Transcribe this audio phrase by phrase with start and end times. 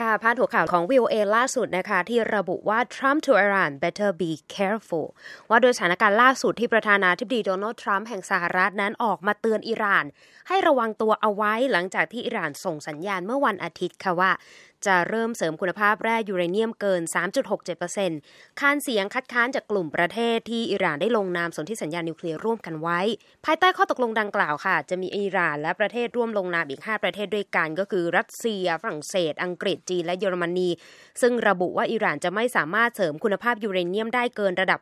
[0.00, 5.06] ค่ะพาดหัวข่าวของ VOA ล่าสุดนะคะ ที่ระบุว่า Trump to Iran better be careful
[5.48, 10.04] ว่าโดยสถานการณ์ล่าสุดที่ประธานาธิบดีโดนัลด์ทรัมป์แห่งสหรัฐนั้นออกมาเตือนอิหร่าน
[10.48, 14.30] ให้ระวังตัวเอาไว้หลังจากที่อิหร่านส่งสัญญาณเมื่อวันอาทิตย์ค่ะว่า
[14.86, 17.02] จะเริ่มเสริมคุณภาพแร่ยูเรเนียมเกิน
[17.80, 23.00] 3.67%ค้านเสียงคัดค้านจากกลุ่มประเทศที่อิหร่านได้ลงนามสนธิสัญญานิวเคลียร์ร่วมกันไว้
[23.44, 30.68] ภายใต้ข้อตกลงดังกล่าวค่ะ จะมีอิหร่านและประเทศร่วมลงนามอีก 5 ประเทศด้วยกัน ก็คือรัสเซีย ฝรั่งเศส อังกฤษจีนและเยอรมนี
[31.20, 34.80] ซึ่งระบุว่าอิหร่านจะไม่สามารถเสริมคุณภาพยูเรเนียมได้เกินระดับ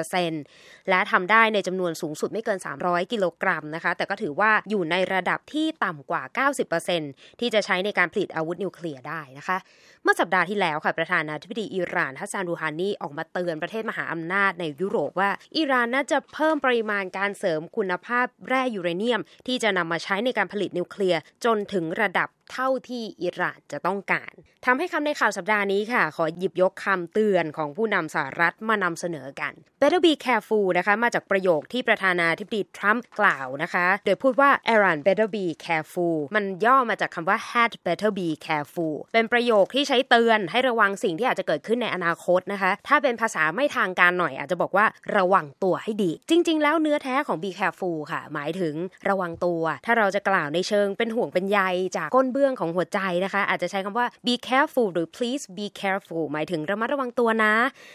[0.00, 6.46] 3.67%และทำได้ในจำนวนสูงสุดไม่เกิน 300 กิโลกรัมนะคะ แต่ก็ถือว่าอยู่ในระดับที่ต่ำกว่า
[6.86, 9.56] 90%ที่จะใช้ในการผลิตอาวุธนิวเคลียร์ได้นะคะ
[10.02, 24.32] เมื่อสัปดาห์ที่แล้วค่ะประธานาธิบดีอิหร่านฮัสซานรูฮานีออกมาเตือนประเทศมหาอำนาจในยุโรปว่า อิหร่านน่าจะเพิ่มปริมาณการเสริมคุณภาพแร่ยูเรเนียม ที่จะนำมาใช้ในการผลิตนิวเคลียร์จนถึงระดับ เท่าที่อิหร่านจะต้องการ
[24.66, 38.28] ทำให้คำในข่าวสัปดาห์นี้ค่ะ ขอหยิบยกคำเตือนของผู้นำสหรัฐมานำเสนอกัน Better be careful นะคะ มาจากประโยคที่ประธานาธิบดีทรัมป์กล่าวนะคะ โดยพูดว่า Iran better be careful มันย่อมาจากคำว่า had better be
[38.46, 48.74] careful เป็นประโยคที่ใช้เตือนให้ระวังสิ่งที่อาจจะเกิดขึ้นในอนาคตนะคะ ถ้าเป็นภาษาไม่ทางการหน่อยอาจจะบอกว่าระวังตัวให้ดี จริง ๆ แล้วเนื้อแท้ของ be careful ค่ะ หมายถึง
[49.08, 51.60] ระวังตัว ถ้าเราจะกล่าวในเชิงเป็นห่วงเป็นใย
[51.96, 57.54] จากก้นเบื้องของหัวใจนะคะ อาจจะใช้คำว่า be careful หรือ please be careful หมายถึงระมัดระวังตัวนะ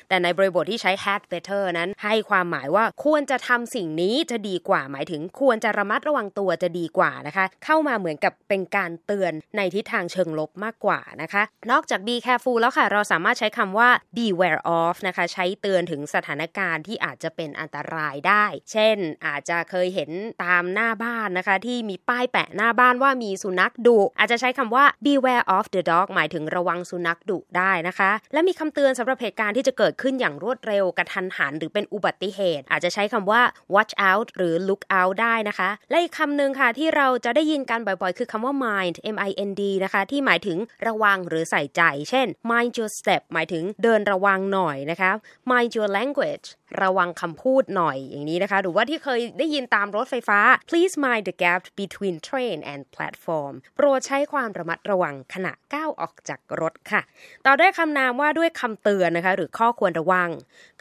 [0.10, 15.26] แต่ในบริบทที่ใช้ had better นั้น ให้ความหมายว่าควรจะทำสิ่งนี้จะดีกว่า หมายถึงควรจะระมัดระวังตัวจะดีกว่านะคะ เข้ามาเหมือนกับเป็นการเตือนในทิศทางเชิงลบมากกว่านะคะ นอกจาก be careful แล้วค่ะ เราสามารถใช้คำว่า beware of นะคะ
[15.34, 20.12] ใช้เตือนถึงสถานการณ์ที่อาจจะเป็นอันตรายได้ เช่น อาจจะเคยเห็น
[20.44, 33.42] ตามหน้าบ้านนะคะ ที่มีป้ายแปะหน้าบ้านว่ามีสุนัขดุอาจจะใช้คำว่า beware of the dog หมายถึงระวังสุนัขดุได้นะคะ และมีคำเตือนสำหรับเหตุการณ์ที่จะเกิดขึ้นอย่างรวดเร็วกระทันหันหรือเป็นอุบัติเหตุ อาจจะใช้คำว่า
[33.76, 42.28] watch out หรือ look out ได้นะคะ และอีกคำหนึ่งค่ะที่เราจะได้ยินกันบ่อยๆ คือคำว่า mind m i n d นะคะที่หมายถึงระวังหรือใส่ใจ เช่น
[42.50, 45.12] mind your step หมายถึงเดินระวังหน่อยนะคะ
[45.52, 46.48] mind your language
[46.84, 50.40] ระวังคำพูดหน่อยอย่างนี้นะคะ หรือว่าที่เคยได้ยินตามรถไฟฟ้า
[50.70, 57.02] please mind the gap between train and platform โปรดใช้ความระมัดระวังขณะก้าวออกจากรถค่ะ
[57.46, 60.30] ต่อด้วยคำนามว่าด้วยคำเตือนนะคะ หรือข้อควรระวัง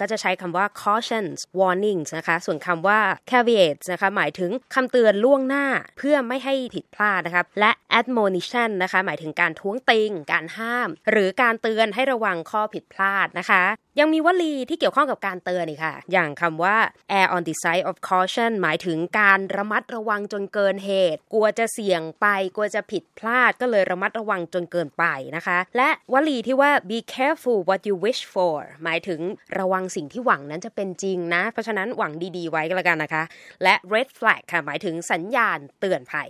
[0.01, 2.99] ก็จะใช้คำว่า cautions warnings นะคะ ส่วนคำว่า
[3.31, 5.67] caveats นะคะ หมายถึงคำเตือนล่วงหน้า
[5.99, 7.71] เพื่อไม่ให้ผิดพลาดนะคะและ
[8.01, 13.62] admonition นะคะ หมายถึงการท้วงติง การห้าม หรือการเตือนให้ระวังข้อผิดพลาดนะคะ
[13.99, 16.77] ยังมีวลีที่เกี่ยวข้องกับการเตือนอีกค่ะ อย่างคำว่า
[17.19, 25.05] air on the side of caution หมายถึงการระมัดระวังจนเกินเหตุ กลัวจะเสี่ยงไป กลัวจะผิดพลาด ก็เลยระมัดระวังจนเกินไป
[25.37, 29.21] นะคะ และวลีที่ว่า be careful what you wish for หมายถึง
[29.59, 33.22] ระวังสิ่งที่หวังนั้นจะเป็นจริงนะ เพราะฉะนั้นหวังดีๆไว้ก็แล้วกันนะคะ
[33.62, 36.28] และ red flag ค่ะ หมายถึงสัญญาณเตือนภัย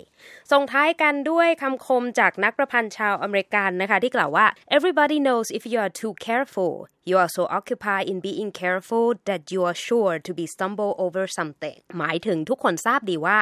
[0.53, 4.47] ส่งท้ายกันด้วยคำคมจากนักประพันธ์ชาวอเมริกันนะคะ ที่กล่าวว่า
[4.77, 6.75] everybody knows if you are too careful
[7.11, 11.25] you are so occupied in being careful that you are sure to be stumble over
[11.39, 13.39] something หมายถึงทุกคนทราบดีว่า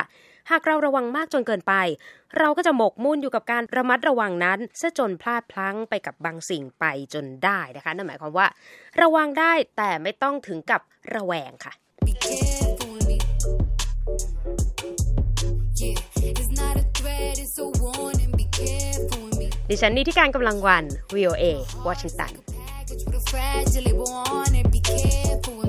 [0.51, 1.75] หากเราระวังมากจนเกินไป
[2.39, 6.84] เราก็จะหมกมุ่นอยู่กับการระมัดระวังนั้นซะจนพลาดพลั้งไปกับบางสิ่งไป
[7.15, 8.47] จนได้นะคะนั่นหมายความว่า
[9.01, 10.81] ระวังได้แต่ไม่ต้องถึงกับ
[11.15, 11.73] ระแวงค่ะ
[12.06, 13.17] Be careful with me.
[15.83, 18.31] Yeah, it's not a threat, it's a warning.
[18.41, 19.47] Be careful with me.
[19.71, 20.85] ดิฉันนี่ที่การกำลังวัน
[21.17, 21.45] VOA
[21.87, 22.48] วอชิงตัน
[23.59, 25.68] gradually warn and be careful.